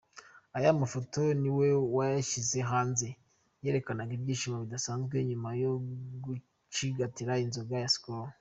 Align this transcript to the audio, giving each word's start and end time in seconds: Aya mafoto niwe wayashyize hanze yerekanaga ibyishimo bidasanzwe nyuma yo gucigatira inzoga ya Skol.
Aya 0.57 0.79
mafoto 0.81 1.21
niwe 1.41 1.67
wayashyize 1.95 2.59
hanze 2.71 3.07
yerekanaga 3.63 4.13
ibyishimo 4.17 4.57
bidasanzwe 4.63 5.15
nyuma 5.29 5.49
yo 5.61 5.71
gucigatira 6.23 7.33
inzoga 7.45 7.75
ya 7.83 7.89
Skol. 7.95 8.27